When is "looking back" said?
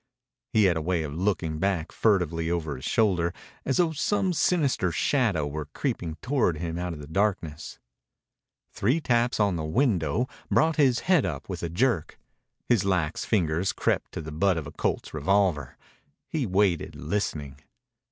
1.13-1.91